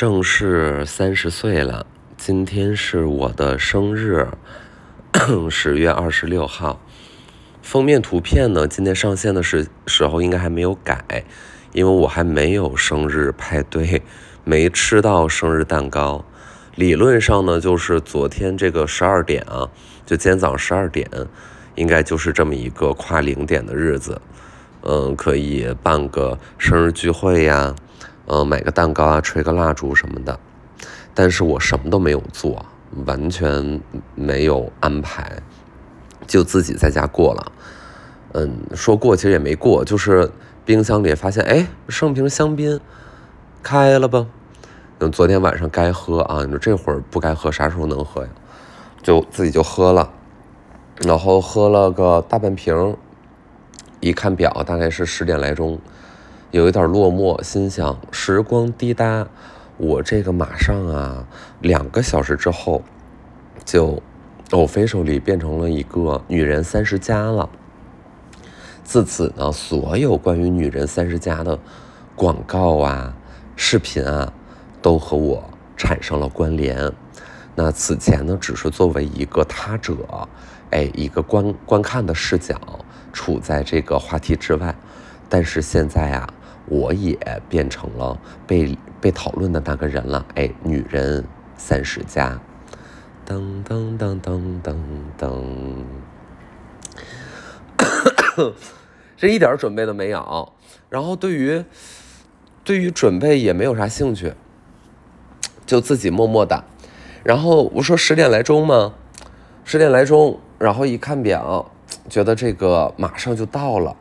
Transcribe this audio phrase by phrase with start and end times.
[0.00, 1.84] 正式三十岁了，
[2.16, 4.28] 今天是我的生日，
[5.50, 6.80] 十月二十六号。
[7.60, 11.24] 封面图片呢，今天上线的时时候应该还没有改，
[11.74, 14.00] 因为我还没有生日派对，
[14.42, 16.24] 没吃到生日蛋糕。
[16.76, 19.68] 理论上呢，就是昨天这个十二点啊，
[20.06, 21.06] 就今天早上十二点，
[21.74, 24.18] 应该就是这么一个跨零点的日子，
[24.80, 27.74] 嗯，可以办个生日聚会呀。
[28.32, 30.38] 嗯，买个蛋糕啊，吹个蜡烛什么的，
[31.12, 32.64] 但是我什么都没有做，
[33.04, 33.80] 完全
[34.14, 35.42] 没有安排，
[36.28, 37.52] 就自己在家过了。
[38.34, 40.30] 嗯，说过其实也没过，就是
[40.64, 42.78] 冰箱里发现，哎，剩瓶香槟，
[43.64, 44.24] 开了吧。
[45.00, 48.28] 嗯，昨天晚上该喝啊，你说这会儿不该喝，啥时候能喝呀？
[49.02, 50.08] 就自己就喝了，
[50.98, 52.96] 然后喝了个大半瓶，
[53.98, 55.76] 一看表，大概是十点来钟。
[56.52, 59.28] 有一点落寞，心想时光滴答，
[59.76, 61.24] 我这个马上啊，
[61.60, 62.82] 两个小时之后
[63.64, 64.02] 就
[64.50, 67.48] 我飞手里变成了一个女人三十加了。
[68.82, 71.56] 自此呢，所有关于女人三十加的
[72.16, 73.14] 广告啊、
[73.54, 74.32] 视频啊，
[74.82, 76.90] 都和我产生了关联。
[77.54, 79.94] 那此前呢，只是作为一个他者，
[80.70, 82.58] 哎，一个观观看的视角，
[83.12, 84.74] 处在这个话题之外。
[85.28, 86.28] 但是现在啊。
[86.66, 91.24] 我也变成了被被讨论的那个人了，哎，女人
[91.56, 92.40] 三十加，
[93.26, 94.76] 噔噔噔噔噔
[95.18, 95.84] 噔，
[99.16, 100.52] 这 一点准备都没有，
[100.88, 101.64] 然后对于
[102.62, 104.34] 对于准备也没有啥兴趣，
[105.66, 106.64] 就自己默默的，
[107.24, 108.94] 然后我说十点来钟吗？
[109.64, 111.70] 十点来钟，然后一看表，
[112.08, 113.96] 觉得这个马上就到了。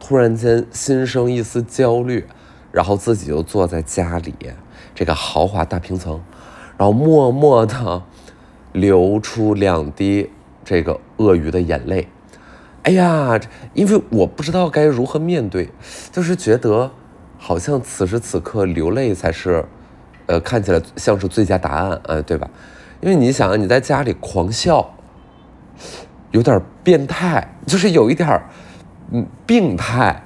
[0.00, 2.26] 突然间心生一丝焦虑，
[2.72, 4.34] 然后自己就坐在家里
[4.94, 6.20] 这个豪华大平层，
[6.76, 8.02] 然后默默的
[8.72, 10.30] 流出两滴
[10.64, 12.08] 这个鳄鱼的眼泪。
[12.84, 13.38] 哎呀，
[13.74, 15.68] 因为我不知道该如何面对，
[16.10, 16.90] 就是觉得
[17.36, 19.64] 好像此时此刻流泪才是，
[20.26, 22.48] 呃，看起来像是最佳答案，呃，对吧？
[23.00, 24.94] 因为你想，你在家里狂笑，
[26.30, 28.42] 有点变态，就是有一点。
[29.10, 30.22] 嗯，病态，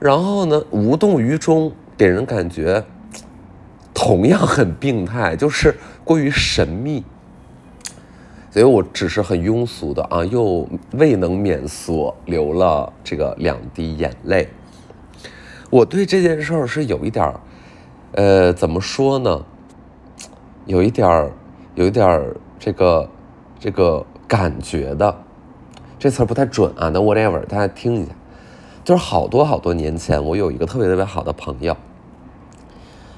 [0.00, 2.84] 然后呢，无动于衷，给人感觉
[3.92, 7.04] 同样很病态，就是过于神秘。
[8.50, 14.48] 所以我只是很庸俗的啊，又未能免俗，流了这个两滴眼泪。
[15.70, 17.40] 我对这件事儿是有一点儿，
[18.12, 19.44] 呃，怎么说呢？
[20.66, 21.32] 有一点儿，
[21.74, 23.10] 有一点儿这个
[23.58, 25.14] 这个感觉的，
[25.98, 26.88] 这词儿不太准啊。
[26.94, 28.12] 那 whatever，大家听一下。
[28.84, 31.74] 就是好多好多年前，我有一个特别特别好的朋友，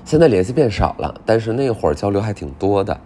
[0.04, 3.00] 现在联系变少了，但是那会儿交流还挺多的。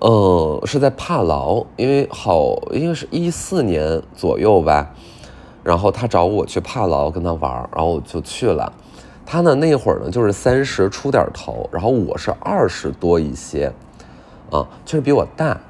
[0.00, 4.92] 嗯，是在帕劳，因为好应该是一四年左右吧，
[5.62, 8.72] 然后他找我去帕劳跟他玩，然后我就去了。
[9.24, 13.72] 他呢那会儿呢就是三十出点头，然后我是二十多一些，
[14.50, 15.60] 啊，确实比我大。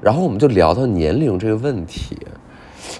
[0.00, 2.16] 然后我们就聊到年龄这个问题。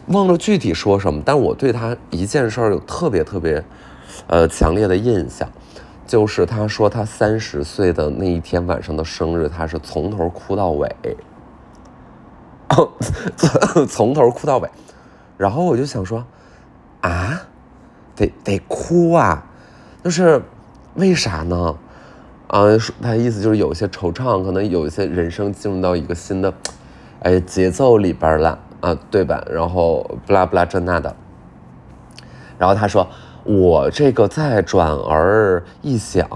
[0.08, 3.62] 忘了具体说什么，但我对他一件事儿有特别特别，
[4.26, 5.48] 呃，强烈的印象，
[6.06, 10.88] 就是他说他三十岁的那一天晚上的生日，他是从头哭到尾，
[13.88, 14.68] 从头哭到尾，
[15.36, 16.24] 然后我就想说，
[17.00, 17.40] 啊，
[18.16, 19.44] 得得哭啊，
[20.02, 20.42] 就是
[20.94, 21.76] 为啥呢？
[22.48, 22.62] 啊，
[23.02, 26.54] 他意思就是有些惆怅，可能有一些人生进入到一个新的，
[27.20, 28.58] 哎，节奏里边了。
[28.80, 29.44] 啊，对吧？
[29.50, 31.16] 然后不拉不拉这那的，
[32.56, 33.08] 然后他说
[33.42, 36.28] ：“我这个再转而一想，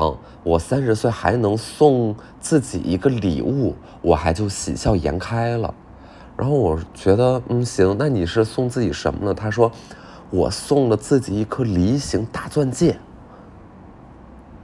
[0.43, 5.73] 我三十岁还能送自己一个礼物，我还就喜笑颜开了。”
[6.37, 9.33] 然后我觉得，嗯，行，那你是送自己什么呢？
[9.33, 9.71] 他说
[10.31, 12.99] ：“我送了自己一颗梨形大钻戒。”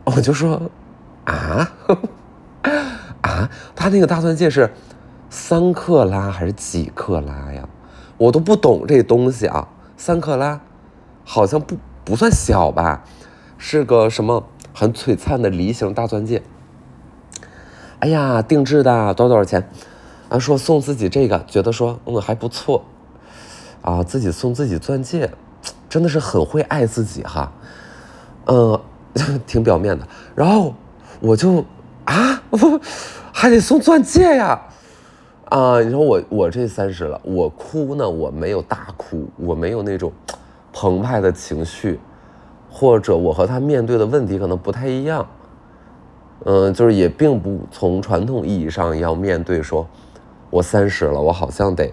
[0.05, 0.61] 我就说
[1.27, 1.71] ：“啊，
[3.23, 4.69] 啊，他那个大钻戒是？”
[5.31, 7.69] 三克拉还是几克拉呀？
[8.19, 9.69] 我都不懂这东西啊。
[9.97, 10.61] 三克拉，
[11.25, 13.03] 好像不不算小吧？
[13.57, 16.43] 是个什么很璀璨的梨形大钻戒。
[17.99, 19.69] 哎呀，定制的，多少多少钱？
[20.29, 22.85] 啊，说送自己这个，觉得说嗯还不错。
[23.83, 25.33] 啊，自己送自己钻戒，
[25.89, 27.53] 真的是很会爱自己哈。
[28.47, 28.81] 嗯，
[29.47, 30.07] 挺表面的。
[30.37, 30.75] 然后
[31.21, 31.65] 我就
[32.05, 32.43] 啊，
[33.33, 34.63] 还得送钻戒呀。
[35.49, 40.13] 啊，你说我我这三十了，我哭呢，我没有大哭，我没有那种
[40.75, 41.99] 澎湃的情绪，
[42.71, 45.27] 或者我和他面对的问题可能不太一样，
[46.45, 49.87] 嗯，就是也并不从传统意义上要面对说，
[50.51, 51.91] 我三十了，我好像得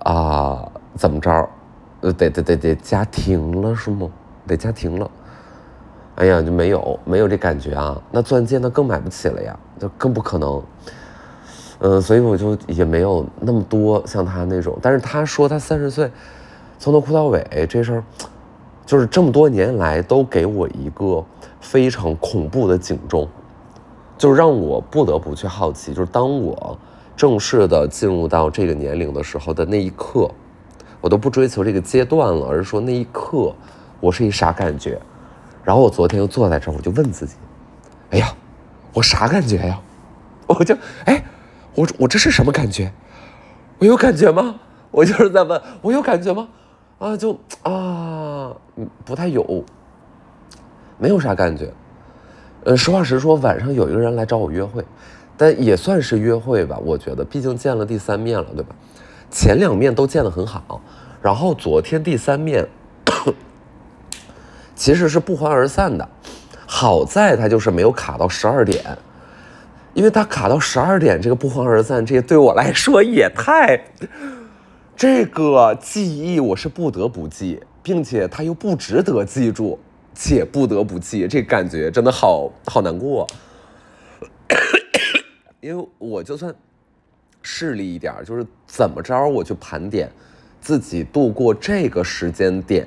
[0.00, 1.48] 啊怎么着，
[2.02, 4.10] 得得得得家庭了是吗？
[4.46, 5.10] 得家庭了。
[6.16, 7.98] 哎呀，就没有没有这感觉啊！
[8.12, 10.62] 那钻戒那更买不起了呀，就更不可能。
[11.86, 14.78] 嗯，所以我就也没有那么多像他那种。
[14.80, 16.10] 但是他说他三十岁，
[16.78, 18.04] 从头哭到尾这事儿，
[18.86, 21.22] 就是这么多年来都给我一个
[21.60, 23.28] 非常恐怖的警钟，
[24.16, 26.78] 就是让我不得不去好奇，就是当我
[27.14, 30.30] 正式的进入到这个年龄的时候的那一刻，
[31.02, 33.54] 我都不追求这个阶段了，而是说那一刻
[34.00, 34.98] 我是一啥感觉。
[35.62, 37.34] 然后我昨天又坐在这儿，我就问自己
[38.08, 38.34] ：“哎呀，
[38.94, 39.78] 我啥感觉呀？”
[40.46, 40.76] 我就
[41.06, 41.24] 哎，
[41.74, 42.92] 我我这是什么感觉？
[43.78, 44.56] 我有感觉吗？
[44.90, 46.48] 我就是在问，我有感觉吗？
[46.98, 48.54] 啊，就啊，
[49.04, 49.64] 不太有，
[50.98, 51.72] 没有啥感觉。
[52.64, 54.84] 呃，实话实说，晚上有一个人来找我约会，
[55.36, 56.78] 但也算是约会吧。
[56.84, 58.74] 我觉得，毕竟见了第三面了，对吧？
[59.30, 60.80] 前两面都见得很好，
[61.20, 62.66] 然后昨天第三面。
[64.76, 66.08] 其实是不欢而散的，
[66.66, 68.96] 好在他就是没有卡到十二点，
[69.94, 73.80] 因为他卡到十二点，这个不欢而散，这个对我来说也太，
[74.96, 79.78] 这个记忆我是不得不记，并且他又不值得记住，
[80.12, 83.26] 且不得不记，这感觉真的好好难过，
[85.62, 86.52] 因为我就算
[87.40, 90.10] 势利一点，就是怎么着我去盘点
[90.60, 92.86] 自己度过这个时间点。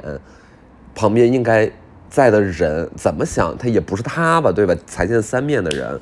[0.93, 1.71] 旁边应该
[2.09, 3.55] 在的人怎么想？
[3.55, 4.75] 他也不是他吧，对吧？
[4.87, 6.01] 才见三面的人，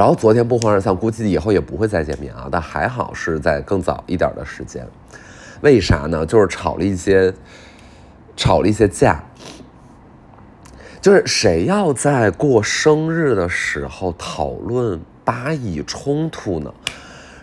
[0.00, 2.48] 然后昨天不欢而散，估计以后也不会再见面啊。
[2.50, 4.88] 但还好是在更早一点的时间，
[5.60, 6.24] 为啥呢？
[6.24, 7.30] 就是吵了一些，
[8.34, 9.22] 吵了一些架。
[11.02, 16.72] 就是谁要在过生日的时候讨论巴以冲突呢？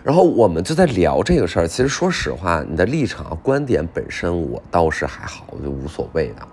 [0.02, 1.68] 然后我们就在聊这个事儿。
[1.68, 6.48] 其实说实话，你的立场、观点本身，我倒是还好，我就无所谓的。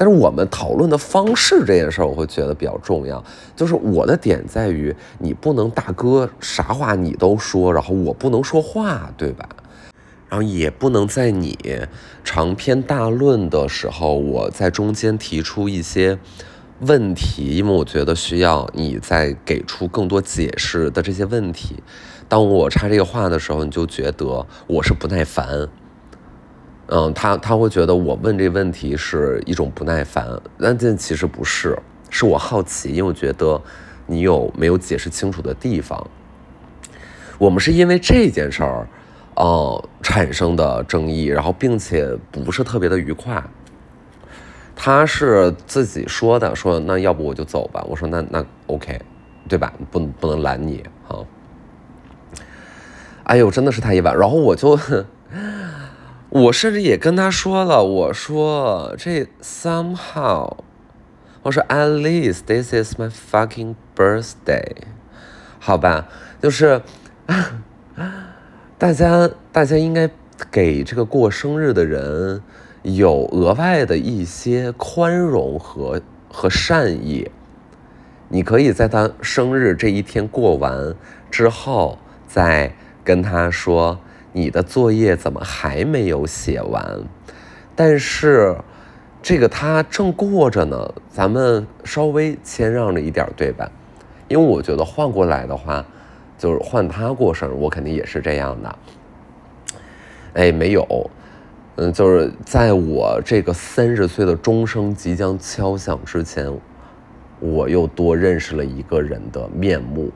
[0.00, 3.22] 但是我们讨论的方式这件事儿，我会觉得比较重要。
[3.54, 9.46] 就是我的点在于，你不能大哥啥话你都说，然后我不能说话，对吧？
[10.30, 11.58] 然后也不能在你
[12.24, 16.18] 长篇大论的时候，我在中间提出一些
[16.80, 21.82] 问题，因为我觉得需要你再给出更多解释的这些问题。
[22.26, 25.68] 当我插这个话的时候，你就觉得我是不耐烦，
[26.92, 30.26] 嗯，他他会觉得我问这问题是一种不耐烦，
[30.58, 31.78] 但这其实不是，
[32.10, 33.60] 是我好奇，因为我觉得
[34.06, 36.04] 你有没有解释清楚的地方。
[37.38, 38.88] 我们是因为这件事儿，
[39.36, 43.40] 呃，产生的争议，然后并且不是特别的愉快。
[44.74, 47.86] 他是自己说的，说那要不我就走吧。
[47.88, 49.00] 我说那那 OK，
[49.48, 49.72] 对吧？
[49.92, 51.22] 不不能拦你啊。
[53.24, 54.12] 哎呦，真的是太意外。
[54.12, 54.76] 然后我就，
[56.30, 60.56] 我甚至也跟他说了，我说这 somehow，
[61.42, 64.64] 我说 at least this is my fucking birthday，
[65.58, 66.08] 好吧，
[66.40, 66.82] 就是
[68.78, 70.08] 大家大家应该
[70.50, 72.42] 给这个过生日的人
[72.82, 76.00] 有额外的一些宽容和
[76.30, 77.30] 和善意。
[78.28, 80.94] 你可以在他生日这一天过完
[81.30, 82.74] 之后再。
[83.02, 83.98] 跟他说
[84.32, 87.00] ：“你的作业怎么还没有写完？”
[87.74, 88.56] 但是，
[89.22, 93.70] 这个他正过着呢，咱们稍微谦让着一点，对吧？
[94.28, 95.84] 因为我觉得换过来的话，
[96.38, 98.78] 就是换他过生日，我肯定也是这样的。
[100.34, 101.10] 哎，没有，
[101.76, 106.52] 嗯，就是在我这个三十岁的钟声即将敲响之前，
[107.40, 110.10] 我又多认识了一个人的面目，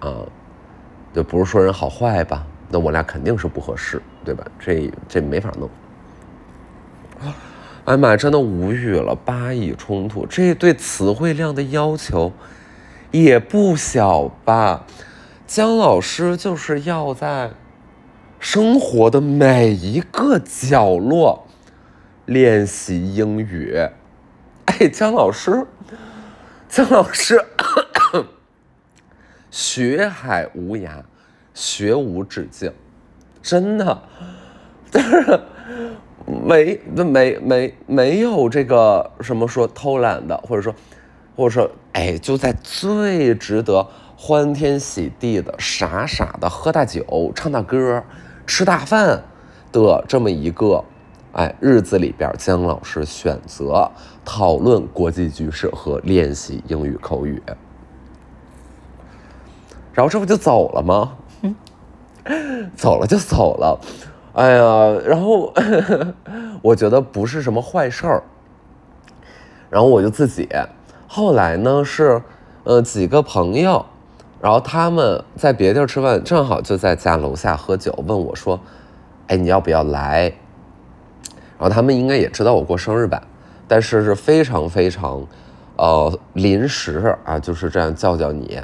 [0.00, 0.16] 啊。
[1.14, 2.46] 就不是说人好坏吧？
[2.68, 4.44] 那我俩肯定是不合适，对吧？
[4.58, 5.70] 这这没法弄。
[7.84, 9.14] 哎呀妈呀，真的无语了！
[9.14, 12.32] 巴以冲突，这对词汇量的要求
[13.12, 14.84] 也不小吧？
[15.46, 17.52] 姜老师就是要在
[18.40, 21.46] 生活的每一个角落
[22.24, 23.76] 练习英语。
[24.64, 25.66] 哎，姜老师，
[26.68, 27.44] 姜老师。
[29.48, 31.02] 学海无涯，
[31.56, 32.70] 学无止境，
[33.40, 34.02] 真的，
[34.92, 35.40] 就是
[36.26, 40.74] 没没没没有这个什么说偷懒的，或者说，
[41.34, 48.04] 或者说，哎，就在最值得欢天喜地的傻傻的喝大酒、唱大歌、
[48.46, 49.24] 吃大饭
[49.72, 50.84] 的这么一个
[51.32, 53.90] 哎，日子里边，姜老师选择
[54.26, 57.42] 讨论国际局势和练习英语口语，
[59.94, 61.16] 然后这不就走了吗？
[62.76, 63.78] 走了就走了，
[64.34, 65.52] 哎呀，然后
[66.60, 68.22] 我觉得不是什么坏事儿，
[69.70, 70.48] 然后我就自己，
[71.06, 72.20] 后来呢是
[72.64, 73.84] 呃几个朋友，
[74.40, 78.58] 然后他们在别地儿吃饭，正好就在家楼下喝酒，问我说
[79.28, 80.32] ：“哎，你要不要来？”
[81.58, 83.22] 然后他们应该也知道我过生日吧，
[83.66, 85.26] 但是是非常非常，
[85.76, 88.60] 呃，临时啊，就是这样叫叫你。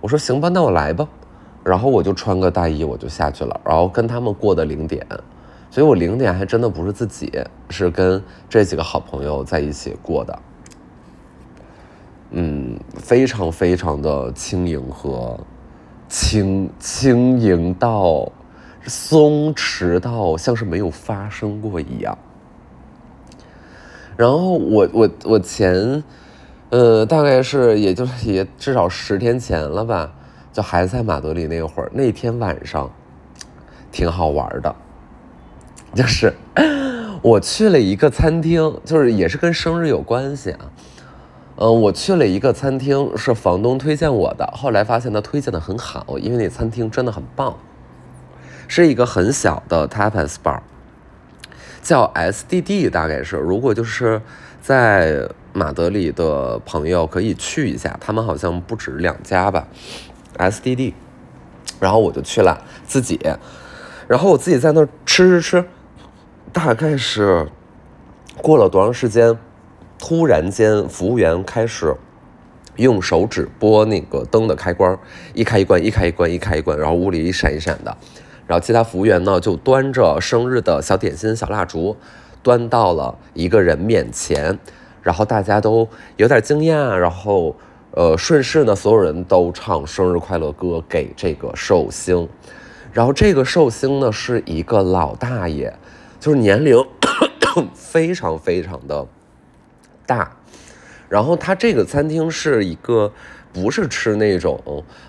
[0.00, 1.08] 我说行吧，那我来吧。
[1.70, 5.06] 然后我就穿个大衣，我就下去了，然后跟他们过的零点。
[5.70, 7.32] 所以我零点还真的不是自己，
[7.68, 10.38] 是跟这几个好朋友在一起过的。
[12.32, 15.38] 嗯，非常非常的轻盈和
[16.08, 18.30] 轻轻盈到。
[18.86, 22.16] 松弛到像是没有发生过一样。
[24.16, 26.02] 然后我我我前，
[26.70, 30.14] 呃，大概是也就是也至少十天前了吧，
[30.60, 32.90] 就还在马德里那会儿，那天晚上
[33.90, 34.76] 挺好玩的，
[35.94, 36.34] 就是
[37.22, 40.70] 我去了一个餐厅，就是也是跟生日有关系啊。
[41.56, 47.56] 嗯，我去了一个餐厅，是房东推荐我的，后来发现他推荐的很好，因为那餐厅真的很棒。
[48.68, 50.60] 是一个很小的 tapas bar，
[51.80, 53.36] 叫 SDD，大概是。
[53.36, 54.20] 如果就是
[54.60, 59.66] 在马德里的朋友可以去一下，他们好像不止两家吧。
[60.48, 60.94] SDD，
[61.80, 63.20] 然后我就去了自己，
[64.06, 65.64] 然后我自己在那儿吃吃吃，
[66.52, 67.48] 大概是
[68.42, 69.36] 过了多长时间，
[69.98, 71.94] 突然间服务员开始
[72.76, 74.98] 用手指拨那个灯的开关，
[75.34, 77.96] 一开一关，一开一关，一开一关，然后屋里一闪一闪的。
[78.46, 81.96] 然后其他服务员呢，就端着生日的小点心、小蜡烛，
[82.42, 84.58] 端到了一个人面前，
[85.02, 87.54] 然后大家都有点惊讶，然后
[87.92, 92.28] 呃，顺势呢，所有人都唱生日快乐歌给这个寿星，
[92.92, 95.72] 然后这个寿星呢是一个老大爷，
[96.18, 96.76] 就是年龄
[97.74, 99.06] 非常非常的
[100.06, 100.30] 大，
[101.08, 103.12] 然后他这个餐厅是一个。
[103.52, 104.62] 不是吃那种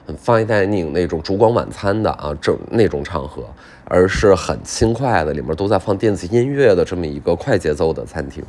[0.03, 3.43] 很 fine dining 那种烛光晚餐的啊，这那种场合，
[3.85, 8.43] 而是很轻快的，里面都在放电子音乐的这么一个快节奏的餐厅。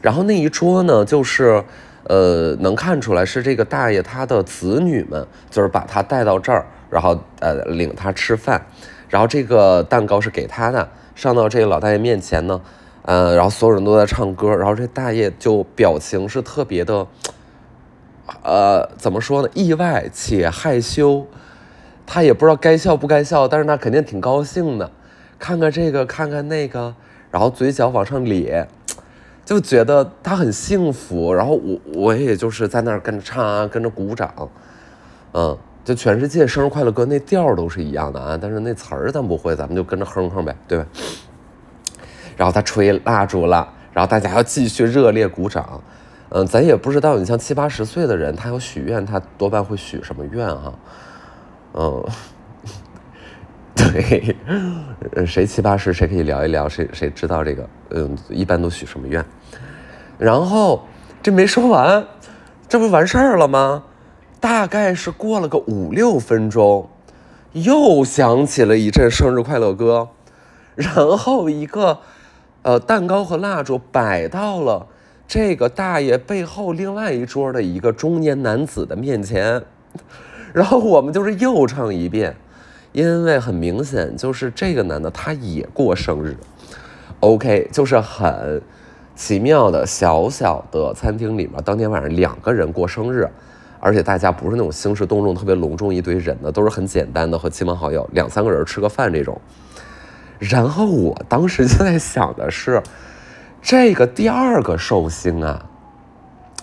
[0.00, 1.64] 然后那一桌呢，就是
[2.04, 8.60] 呃，能看出来是这个大爷他的子女们，就是把他带到这儿，然后呃领他吃饭，
[9.08, 12.60] 然后这个蛋糕是给他的，上到这个老大爷面前呢，
[13.02, 17.06] 呃，然后所有人都在唱歌，然后这大爷就表情是特别的。
[18.42, 19.48] 呃，怎么说呢？
[19.54, 21.26] 意外且害羞，
[22.06, 24.88] 他也不知道该笑不该笑，但是他肯定挺高兴的。
[25.36, 26.94] 看看这个，看看那个，
[27.30, 28.68] 然后嘴角往上咧，
[29.50, 31.34] 就觉得他很幸福。
[31.34, 34.32] 然后我我也就是在那儿跟着唱啊，跟着鼓掌，
[35.32, 40.86] 嗯，就全世界生日快乐歌那调都是一样的啊，但是那词儿咱不会，咱们就跟着哼哼呗，对吧？
[42.36, 45.82] 然后他吹蜡烛了，然后大家要继续热烈鼓掌。
[46.28, 50.72] 嗯，咱也不知道，你像七八十岁的人，他要许愿，他多半会许什么愿哈？
[51.74, 52.04] 嗯，
[53.74, 54.36] 对，
[55.26, 57.68] 谁七八十，谁可以聊一聊，谁谁知道这个？
[57.90, 59.24] 嗯，一般都许什么愿？
[60.18, 60.84] 然后
[61.22, 62.04] 这没说完，
[62.68, 63.84] 这不完事儿了吗？
[64.40, 66.88] 大概是过了个五六分钟，
[67.52, 70.08] 又响起了一阵生日快乐歌，
[70.74, 71.98] 然后一个
[72.62, 74.86] 呃蛋糕和蜡烛摆到了。
[75.28, 79.62] 这个大爷背后另外一桌的一个中年男子的面前，
[80.52, 82.34] 然后我们就是又唱一遍，
[82.92, 86.36] 因为很明显就是这个男的他也过生日
[87.20, 88.60] ，OK，就是很
[89.14, 93.28] 奇妙的小小的餐厅里面，当天晚上两个人过生日，
[93.78, 99.40] 而且大家不是那种兴师动众特别隆重一堆人的，都是很简单的和亲朋好友两三个人吃个饭这种。
[100.38, 102.82] 然后我当时就在想的是。
[103.62, 105.66] 这个第二个寿星啊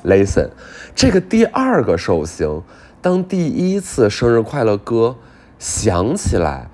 [0.03, 0.49] ，Listen，
[0.95, 2.63] 这个第二个寿星，
[3.03, 5.15] 当第一次生日快乐歌
[5.59, 6.69] 想起来，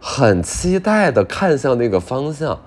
[0.00, 2.60] 很期待的看向那个方向，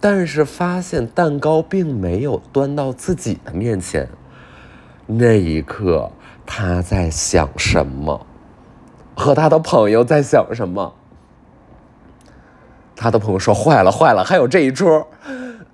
[0.00, 4.08] 但是发现蛋糕并没有端到自己的面前。
[5.06, 6.10] 那一刻，
[6.44, 8.26] 他在想什么？
[9.16, 10.94] 和他的朋友在想什么？
[12.96, 15.08] 他的朋友说：“坏了，坏了，还有这一桌。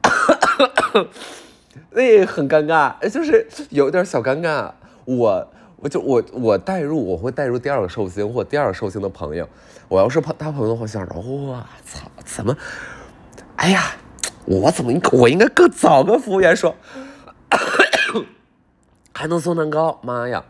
[1.93, 4.73] ”那很尴尬，就是有点小尴尬。
[5.05, 5.49] 我
[5.81, 9.49] 我就我我带入，我会带入第二个寿星或第二个寿星的朋友。
[9.89, 12.55] 我要是他朋友的话，想着我操，怎么
[13.57, 13.97] 哎呀，
[14.45, 16.75] 我怎么我应该更早跟服务员说，
[19.13, 19.99] 还能送蛋糕？
[20.03, 20.45] 妈呀，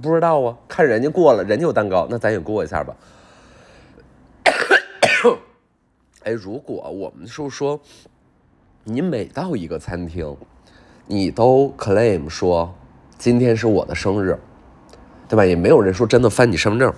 [0.00, 2.96] 不知道啊，看人家过了，人家有蛋糕，那咱也过一下吧。
[6.22, 7.80] 哎，如果我们是说，
[8.84, 10.36] 你每到一个餐厅，
[11.06, 12.72] 你都 claim 说
[13.18, 14.38] 今天是我的生日，
[15.28, 15.44] 对吧？
[15.44, 16.92] 也没有人说真的翻你身份证。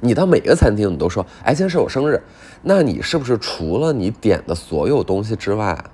[0.00, 2.22] 你到每个餐厅，你都说，哎，今天是我生日，
[2.62, 5.84] 那你是不是除了你点的所有东西之外，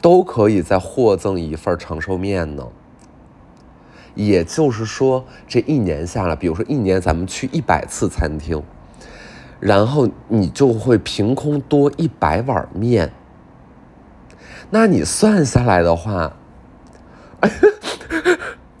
[0.00, 2.66] 都可以再获赠一份长寿面呢？
[4.14, 8.62] 也就是说，这一年下来，比如说一年咱们去一百次餐厅。
[9.60, 13.12] 然后你就会凭空多一百碗面，
[14.70, 16.34] 那你算下来的话，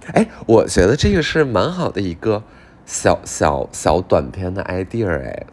[0.08, 2.42] 哎，我觉得这个是蛮好的一个
[2.84, 5.46] 小小小短片的 idea 哎，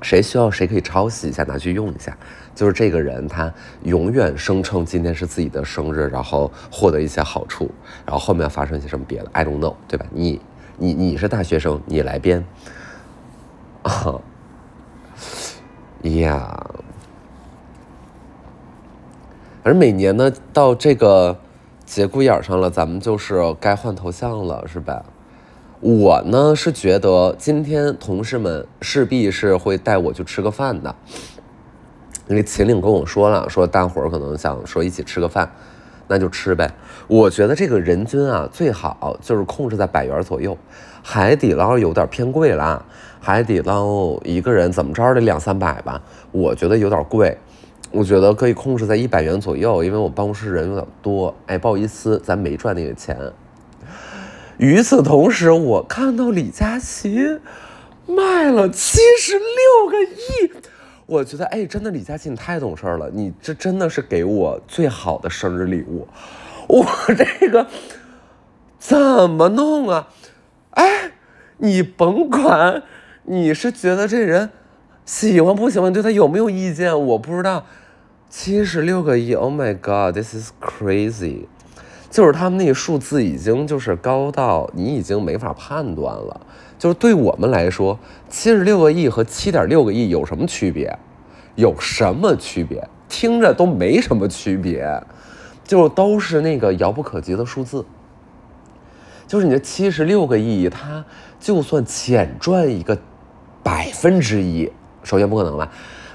[0.00, 2.16] 谁需要谁可以抄袭一下拿去用一下，
[2.54, 7.70] 就是这个人他永远声称今天是自己的生日，然后获得一些好处，
[8.06, 10.06] 然后后面发生一些什么别的，I don't know，对吧？
[10.12, 10.40] 你
[10.76, 12.44] 你你是大学生，你来编。
[13.82, 14.20] 啊，
[16.02, 16.66] 呀，
[19.62, 21.38] 而每年呢，到这个
[21.88, 25.02] 节骨眼上了，咱们就是该换头像了，是吧？
[25.80, 30.94] 我呢是觉得今天同事们势必是会带我去吃个饭的，
[32.26, 35.50] 因为秦岭跟我说了，说大伙儿可能想说一起吃个饭，
[36.08, 36.70] 那就吃呗。
[37.06, 40.58] 我觉得这个人均啊，最好就是控制在百元左右，
[41.02, 42.84] 海底捞有点偏贵了。
[43.18, 46.02] 海底捞一个人怎么着得两三百吧，
[46.32, 47.38] 我觉得有点贵，
[47.90, 51.34] 我觉得可以控制在一百元左右，因为我办公室人有点多。
[51.46, 53.16] 哎，不好意思，咱没赚那个钱。
[54.58, 57.40] 与此同时，我看到李佳琦
[58.06, 60.52] 卖了七十六个亿，
[61.06, 66.06] 我觉得哎，真的李佳琦你太懂事了，你这真的是给我最好的生日礼物。
[66.68, 67.66] 我这个
[68.78, 70.08] 怎么弄啊？
[70.72, 71.12] 哎，
[71.56, 72.82] 你甭管。
[73.30, 74.48] 你是觉得这人
[75.08, 75.90] 喜欢不喜欢？
[75.90, 77.06] 对他有没有意见？
[77.06, 77.64] 我不知道。
[78.28, 81.46] 七十六个亿，Oh my God，this is crazy！
[82.10, 86.38] 就是他们那个数字已经就是高到你已经没法判断了。
[86.78, 90.94] 就是对我们来说，七十六个亿和七点六个亿有什么区别？
[91.54, 92.86] 有什么区别？
[93.08, 94.86] 听着都没什么区别，
[95.64, 97.82] 就都是那个遥不可及的数字。
[99.26, 101.02] 就是你这七十六个亿，它
[101.40, 102.98] 就算浅赚一个。
[103.60, 104.70] 百分之一，
[105.08, 105.66] 首先不可能吧？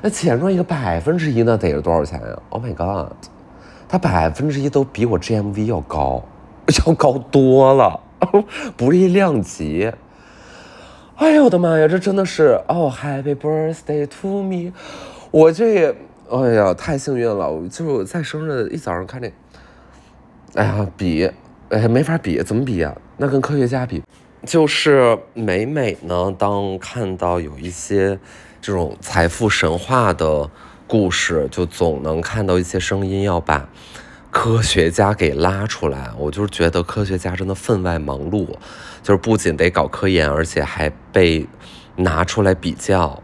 [0.03, 3.11] 那钱赚一个百分之一，那得是多少钱呀？Oh my god，
[3.89, 6.23] 它百分之一都比我 GMV 要高，
[6.85, 7.99] 要高多了，
[8.77, 9.91] 不是一量级。
[11.15, 14.71] 哎呦我的妈呀，这真的是哦，Happy birthday to me！
[15.31, 15.95] 我这也，
[16.29, 19.31] 哎呀，太幸运了，就是在生日一早上看这，
[20.53, 21.31] 哎呀，比，
[21.69, 22.95] 哎，没法比，怎么比呀？
[23.17, 24.03] 那跟科学家比。
[24.45, 28.19] 就是每每呢，当看到有一些
[28.63, 30.49] 这种财富神话的
[30.87, 33.67] 故事，就总能看到一些声音要把
[34.31, 36.09] 科学家给拉出来。
[36.17, 38.47] 我就是觉得科学家真的分外忙碌，
[39.01, 41.45] 就是不仅得搞科研，而且还被
[41.97, 43.21] 拿出来比较。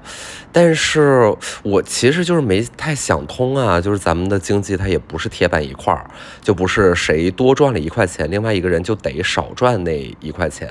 [0.51, 10.67] 但是我其实就是没太想通啊，就是咱们的经济它也不是铁板一块儿，就不是谁多赚了一块钱，另外一个人就得少赚那一块钱。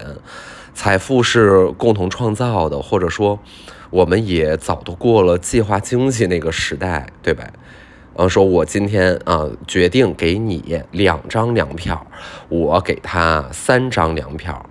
[0.74, 3.40] 财富是共同创造的，或者说，
[3.90, 7.44] 我们也早都过了计划经济那个时代，对吧？
[8.14, 12.06] 嗯，说我今天啊决定给你两张粮票，
[12.48, 14.68] 我给他三张粮票，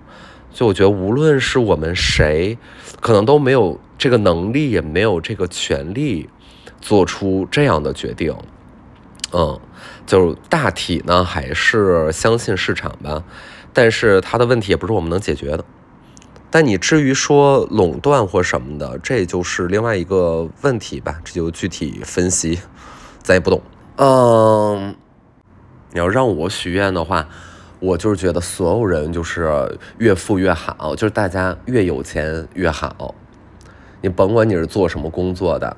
[0.51, 2.57] 所以我觉得无论是我们谁，
[2.99, 3.79] 可能都没有。
[3.99, 6.29] 这个能力也没有这个权利
[6.79, 8.31] 做出这样的决定，
[9.33, 9.59] 嗯，
[10.05, 13.23] 就大体呢还是相信市场吧，
[13.73, 15.65] 但是他的问题也不是我们能解决的。
[16.49, 22.59] 但你至于说垄断或什么的，这就是另外一个问题吧，这就具体分析，
[23.21, 23.61] 咱也不懂。
[23.97, 24.95] 嗯，
[25.91, 27.27] 你要让我许愿的话，
[27.79, 33.13] 我就是觉得所有人就是越富越好，就是大家越有钱越好。
[34.01, 35.75] 你甭管你是做什么工作的，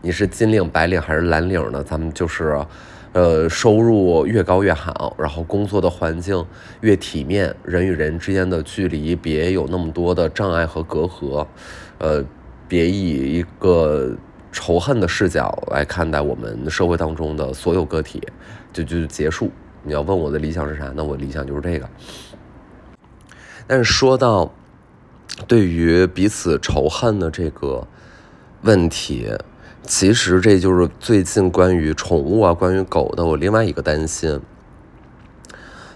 [0.00, 2.64] 你是金领、白领还是蓝领的，咱们就是，
[3.12, 6.44] 呃，收入越高越好，然后工作的环境
[6.80, 11.46] 越体面，人与人之间的距离别有那么多的障碍和隔阂，
[11.98, 12.24] 呃，
[12.66, 14.16] 别以一个
[14.50, 18.22] 仇恨的视角来看待我们社会当中的所有个体，
[18.72, 19.50] 就就结束。
[19.82, 20.92] 你要问我的理想是啥？
[20.94, 21.88] 那我理想就是这个。
[23.66, 24.52] 但是说到。
[25.48, 27.88] 对于彼此仇恨的这个
[28.60, 29.26] 问题，
[29.84, 34.40] 其实这就是最近关于宠物啊、关于狗的我另外一个担心，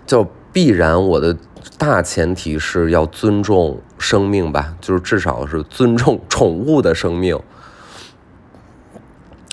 [0.06, 1.36] 就必然我的
[1.78, 7.38] 大前提是要尊重生命吧，就是至少是尊重宠物的生命。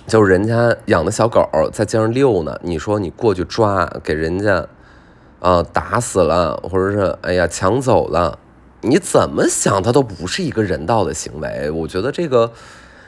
[0.05, 4.67] 就是人家养的小狗在街上遛呢，你说你过去抓，给人家
[5.39, 8.37] 啊打死了，或者是哎呀抢走了，
[8.81, 11.71] 你怎么想它都不是一个人道的行为。
[11.71, 12.51] 我觉得这个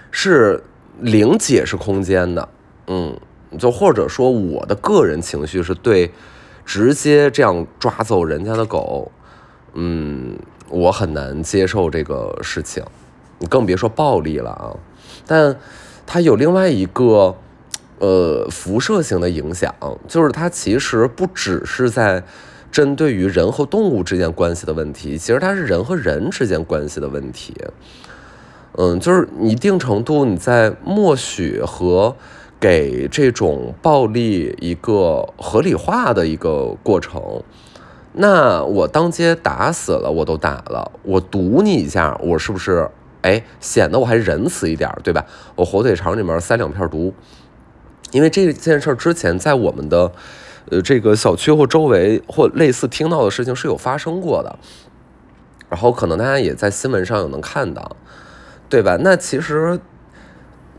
[0.10, 0.64] 是
[1.00, 2.50] 零解释空间的，
[2.88, 3.18] 嗯，
[3.58, 6.12] 就或者说我的个人情绪是对
[6.66, 9.12] 直接这样抓走人家的狗，
[9.74, 10.38] 嗯，
[10.70, 12.84] 我很难接受这个事情，
[13.40, 14.76] 你更别说暴力了啊，
[15.26, 15.56] 但。
[16.08, 17.36] 它有另外一个，
[17.98, 19.74] 呃，辐射性的影响，
[20.08, 22.24] 就是它其实不只是在
[22.72, 27.56] 针对于人和动物之间关系的问题，其实它是人和人之间关系的问题。
[28.78, 32.16] 嗯，就是一定程度你在默许和
[32.60, 37.42] 给这种暴力一个合理化的一个过程。
[38.14, 42.90] 那我当街打死了，我都打了，我堵你一下，我是不是？
[43.22, 45.26] 哎，显得我还仁慈一点，对吧？
[45.56, 47.12] 我火腿肠里面塞两片毒，
[48.12, 50.12] 因为这件事之前在我们的
[50.70, 54.60] 呃这个小区或周围或类似听到的事情是有发生过的，
[55.70, 57.98] 然后可能大家也在新闻上有能看到，
[58.70, 58.98] 对吧？
[59.02, 59.80] 那其实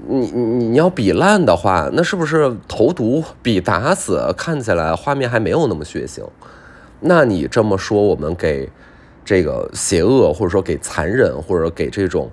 [0.07, 6.23] 你你你要比烂的话，那是不是投毒比打死看起来画面还没有那么血腥？
[7.01, 8.71] 那你这么说，我们给。
[9.29, 12.31] 这个邪恶，或者说给残忍，或者给这种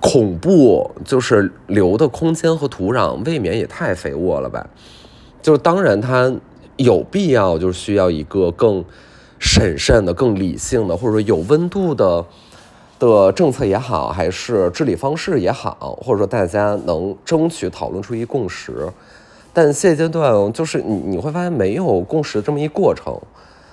[0.00, 4.66] 恐怖，就是留的空间和土壤，未免也太肥沃了吧？
[5.42, 6.32] 就当然，它
[6.78, 8.82] 有必要，就是需要一个更
[9.38, 12.24] 审慎的、更理性的，或者说有温度的
[12.98, 18.88] 的政策也好，还是治理方式也好，或者说大家能争取讨论出一共识。
[19.52, 23.18] 但现阶段，就是你你会发现没有共识这么一过程。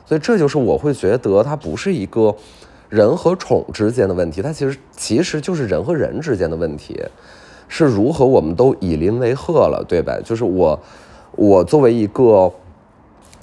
[0.06, 2.36] 所以这就是我会觉得它不是一个
[2.90, 7.02] 人和宠之间的问题，它其实其实就是人和人之间的问题，
[7.68, 10.16] 是如何我们都以邻为壑了，对吧？
[10.24, 10.80] 就是我
[11.32, 12.52] 我作为一个，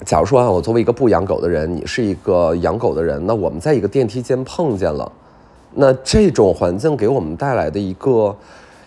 [0.05, 5.11] 假如说啊，我作为一个不养狗的人，你是一个养狗的人，那我们在一个电梯间碰见了，
[5.75, 8.35] 那这种环境给我们带来的一个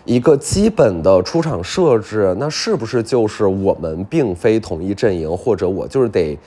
[0.05, 6.37] 一个基本的出场设置，那是不是就是我们并非同一阵营，或者我就是得？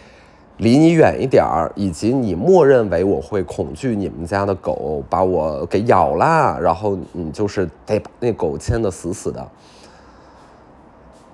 [0.59, 9.48] 离你远一点儿，以及你默认为我会恐惧你们家的狗把我给咬啦，然后你就是得把那狗牵的死死的。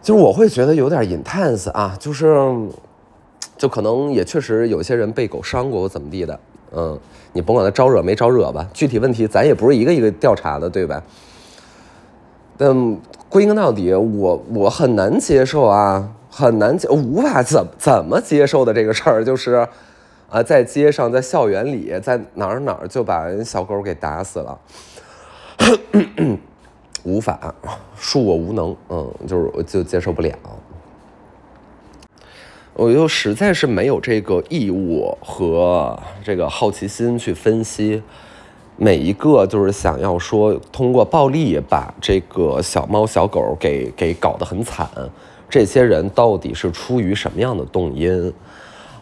[0.00, 2.36] 就是我会觉得有点 intense 啊，就是，
[3.58, 6.38] 就可能也确实有些人被狗伤过或怎么地的，
[6.72, 6.98] 嗯，
[7.32, 11.02] 你甭管他招惹没招惹吧，具体问题咱也不是一个一个调查的，对吧？
[12.56, 12.98] 但
[13.28, 16.12] 归根到底，我我很难接受啊。
[16.28, 19.66] 很难接，无法怎怎么接受的这个事儿，就是，
[20.28, 24.58] 啊，在街上，在校园里，在哪儿哪儿就把人小狗给打死了，
[27.04, 27.54] 无法，
[27.98, 30.30] 恕我无能，嗯，就是我就接受不了，
[32.78, 38.02] 我又实在是没有这个义务和这个好奇心去分析
[38.76, 44.86] 每一个，就是想要说通过暴力把这个小猫小狗给给搞得很惨。
[45.48, 48.30] 这些人到底是出于什么样的动因？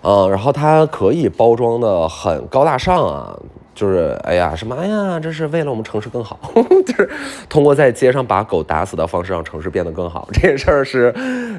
[0.03, 3.37] 嗯，然后他可以包装的很高大上啊，
[3.75, 6.39] 就是哎呀什么哎呀，这是为了我们城市更好，
[6.87, 7.11] 就是
[7.49, 10.29] 通过在街上把狗打死的方式让城市变得更好。
[10.33, 11.13] 这事儿是，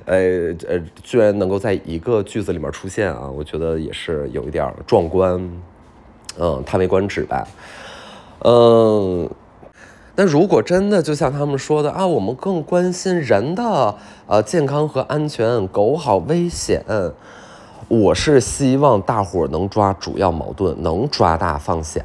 [0.05, 0.17] 呃
[0.67, 5.33] 呃，居然能够在一个句子里面出现啊，我觉得也是有一点壮观，
[6.39, 7.47] 嗯，叹为观止吧，
[8.43, 9.29] 嗯。
[10.17, 13.95] 那如果真的就像他们说的啊，我们更关心人的
[14.27, 16.85] 呃健康和安全，狗好危险。
[17.87, 22.01] 我是希望大伙儿能抓主要矛盾，能抓大放小。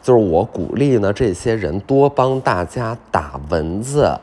[0.00, 4.16] 就是我鼓励呢，这些人多帮大家打蚊子。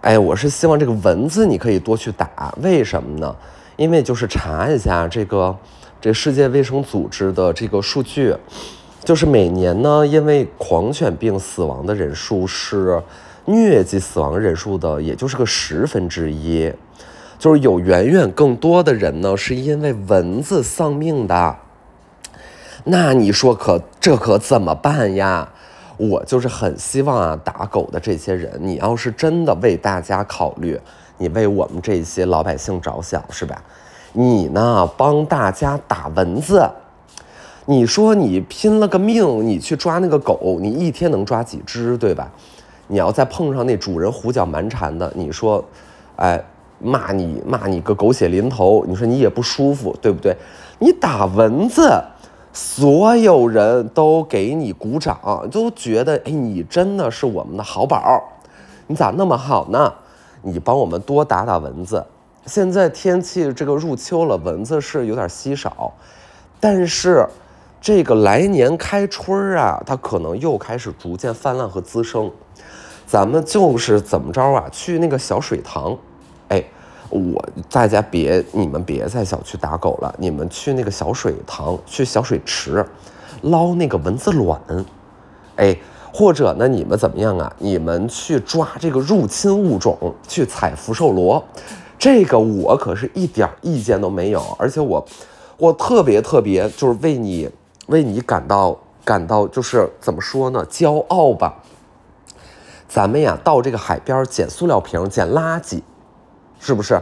[0.00, 3.34] 哎，我是希望这个蚊子你可以多去打，为什么呢？
[3.76, 5.56] 因为就是查一下这个
[6.00, 8.34] 这世界卫生组织的这个数据。
[9.04, 13.00] 就是每年呢，因为狂犬病死亡的人数是
[13.46, 16.70] 疟疾死亡人数的，也就是个十分之一。
[17.38, 21.56] 就是有远远更多的人呢，是因为蚊子丧命的。
[22.84, 25.48] 那你说可这可怎么办呀？
[25.96, 30.80] 我就是很希望啊，打狗的这些人，你要是真的为大家考虑，
[31.16, 33.62] 你为我们这些老百姓着想，是吧？
[34.12, 36.70] 你呢，帮大家打蚊子。
[37.66, 42.30] 你说你拼了个命，你去抓那个狗，你一天能抓几只，对吧？
[42.86, 45.62] 你要再碰上那主人胡搅蛮缠的，你说，
[46.16, 46.42] 哎，
[46.78, 50.36] 骂你骂你个狗血淋头，你说你也不舒服，对不对？
[50.78, 52.02] 你打蚊子，
[52.52, 58.22] 所有人都给你鼓掌，都觉得哎，你真的是我们的好宝，
[58.86, 59.92] 你咋那么好呢？
[60.42, 62.04] 你帮我们多打打蚊子。
[62.46, 65.92] 现在天气这个入秋了，蚊子是有点稀少，
[66.58, 67.26] 但是。
[67.80, 72.28] 这个来年开春啊，它可能又开始逐渐泛滥和滋生。
[73.06, 74.64] 咱们就是怎么着啊？
[74.72, 75.96] 去那个小水塘，
[76.48, 76.62] 哎，
[77.10, 82.84] 我大家别你们别在小区打狗了，你们去那个小水塘，去小水池
[83.42, 84.60] 捞那个蚊子卵，
[85.56, 85.76] 哎，
[86.12, 87.52] 或者呢，你们怎么样啊？
[87.58, 91.42] 你们去抓这个入侵物种，去采福寿螺，
[91.98, 95.06] 这个我可是一点意见都没有，而且我
[95.56, 97.50] 我特别特别就是为你。
[97.88, 100.62] 为你感到感到就是怎么说呢？
[100.66, 101.62] 骄傲吧。
[102.86, 105.80] 咱们呀，到这个海边捡塑料瓶、捡垃圾，
[106.58, 107.00] 是不是？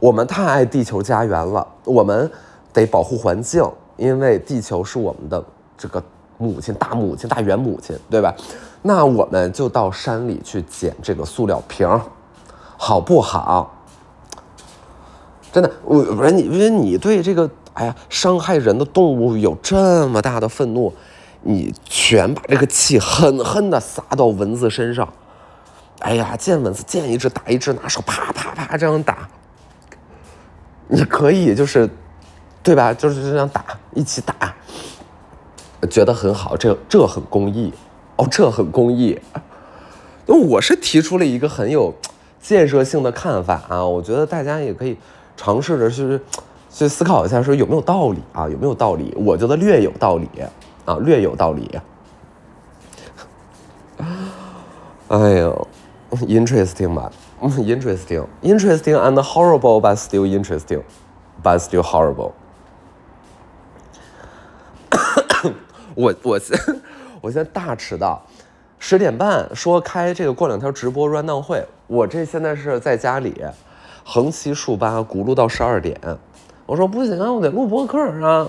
[0.00, 2.30] 我们太爱地球家园了，我们
[2.72, 3.62] 得保护环境，
[3.96, 5.42] 因为地球是我们的
[5.78, 6.02] 这个
[6.38, 8.34] 母亲、大母亲、大元母亲，对吧？
[8.82, 11.88] 那我们就到山里去捡这个塑料瓶，
[12.76, 13.72] 好不好？
[15.52, 17.50] 真的，我不是你，因为你对这个。
[17.74, 20.92] 哎呀，伤害人的动物有这么大的愤怒，
[21.42, 25.08] 你全把这个气狠狠地撒到蚊子身上。
[26.04, 29.26] 哎呀，见蚊子见一只打一只，拿手啪啪啪这样打。
[30.86, 31.88] 你可以就是，
[32.62, 32.92] 对吧？
[32.92, 33.64] 就是这样打，
[33.94, 34.54] 一起打，
[35.88, 37.72] 觉得很好，这这很公益
[38.16, 39.18] 哦，这很公益。
[40.26, 41.94] 那我是提出了一个很有
[42.38, 44.98] 建设性的看法啊，我觉得大家也可以
[45.36, 46.20] 尝试着去。
[46.70, 48.48] 去思考一下，说有没有道理啊？
[48.48, 49.14] 有没有道理？
[49.16, 50.28] 我觉得略有道理
[50.84, 51.80] 啊，略有道理。
[55.06, 55.68] 哎呦
[56.20, 62.32] ，interesting 吧？interesting，interesting and horrible but still interesting，but still horrible。
[65.94, 66.58] 我我现
[67.20, 68.20] 我现在大迟到，
[68.78, 73.44] 十点半说开这个过两天直播 run down 会，我这现在是在家里
[74.04, 75.96] 横七竖八轱辘到十二点。
[76.66, 78.48] 我说不行啊，我得录播客啊，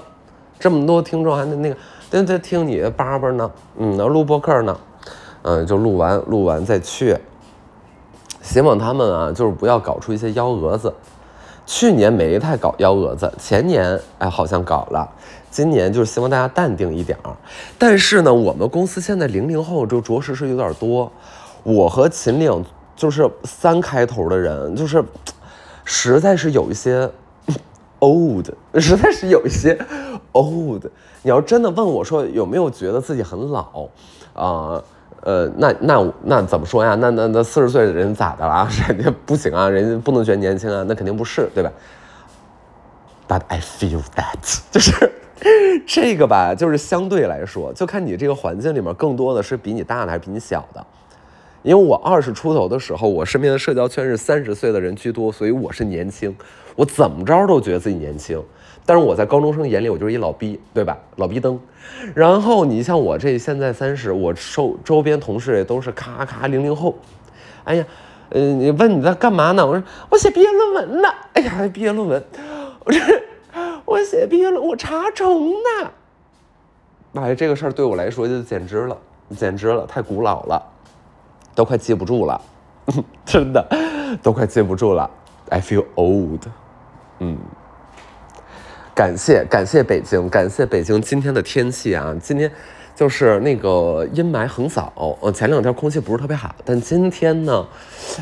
[0.59, 1.77] 这么多听众还得那个，
[2.09, 4.79] 得得听你叭叭呢，嗯，那录播客呢，
[5.43, 7.15] 嗯，就录完录完再去。
[8.45, 10.93] 希望他们啊，就是不要搞出一些幺蛾子。
[11.65, 15.09] 去年没太搞幺蛾子，前年哎好像搞了，
[15.49, 17.35] 今年就是希望大家淡定一点儿。
[17.79, 21.11] 但是呢，我们公司现在零零后就着实是有点多，
[21.63, 22.63] 我和秦岭
[22.95, 25.03] 就是三开头的人，就是
[25.83, 27.09] 实在是有一些。
[27.99, 29.75] old 实在是有一些
[30.33, 30.83] old。
[31.23, 33.61] 你要真的问我说有没有觉得自己很老
[34.33, 34.43] 啊？
[34.43, 34.83] 呃，
[35.25, 36.95] 呃那那那怎么说呀？
[36.95, 38.67] 那那那四十岁的人咋的了？
[38.87, 41.71] 人家不行啊，人家不能觉得年轻啊，那肯定不是，对吧
[43.27, 45.11] ？But I feel that， 就是
[45.87, 50.85] 这个吧，就是相对来说，就看你这个环境里面更多的是比你大的还是比你小的。
[51.65, 56.33] 因为我二十出头的时候，我身边的社交圈是三十岁的人居多，所以我是年轻。
[56.75, 58.39] 我怎么着都觉得自己年轻，
[58.85, 60.95] 但是我在高中生眼里我就是一老逼，对吧？
[61.17, 61.59] 老逼灯。
[62.13, 66.95] 然后你像我这现在三十，我周周边同事也都是咔咔零零后。
[67.63, 67.85] 哎呀，
[68.29, 69.65] 嗯，你问你在干嘛呢？
[69.65, 71.09] 我说我写毕业论文呢。
[71.33, 72.23] 哎呀，毕业论文，
[72.83, 72.99] 我这
[73.85, 75.91] 我写毕业论，我查重呢。
[77.15, 78.95] 哎，这个事儿对我来说就简直了，
[79.35, 80.61] 简直了，太古老了，
[81.55, 82.39] 都快记不住了，
[83.25, 83.65] 真的
[84.21, 85.09] 都快记不住了。
[85.49, 86.41] I feel old。
[87.19, 87.37] 嗯，
[88.93, 92.13] 感谢感谢北京，感谢北京今天的天气啊！
[92.21, 92.51] 今天
[92.93, 97.65] 就是那个阴霾横扫，呃，前两天空气不是特别好，但今天呢，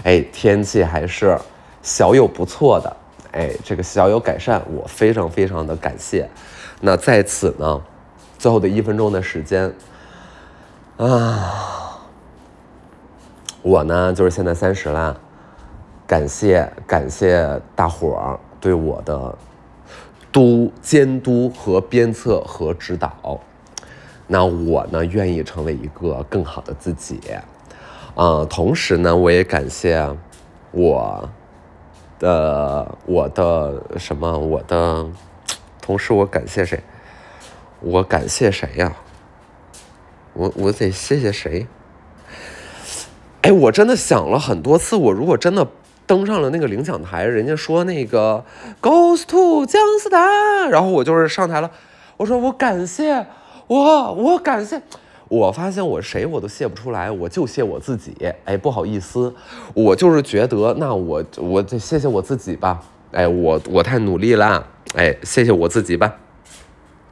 [0.04, 1.38] 哎，天气还是
[1.82, 2.98] 小有不错的，
[3.32, 6.30] 哎，这个小有改善，我非常非常的感谢。
[6.82, 7.82] 那在此呢，
[8.38, 9.74] 最后的一分钟的时间
[10.98, 11.73] 啊，
[13.64, 15.20] 我呢就是现在三十了，
[16.06, 18.40] 感谢感谢大伙儿。
[18.60, 19.38] 对我的
[20.32, 23.40] 督监督和鞭策和指导，
[24.26, 27.20] 那我呢愿意成为一个更好的自己，
[28.16, 30.02] 啊，同时呢我也感谢
[30.72, 31.30] 我
[32.20, 35.06] 的我的什么我的，
[35.82, 36.82] 同时我感谢谁？
[37.82, 38.94] 我感谢谁呀？
[40.34, 41.68] 我我得谢谢谁？
[43.44, 45.66] 哎，我真的想了很多次，我如果真的。
[46.06, 48.44] 登上了那个领奖台，人家说那个
[48.82, 50.20] goes to 姜思达，
[50.68, 51.72] 然后我就是上台了，
[52.18, 53.26] 我说我感谢
[53.68, 54.82] 我我感谢
[55.30, 58.14] 我发现我谁我都谢不出来，我就谢我自己。
[58.44, 59.34] 哎，不好意思，
[59.74, 62.82] 我就是觉得，那我我得谢谢我自己吧。
[63.14, 66.14] 哎，我我太努力了，哎，谢谢我自己吧。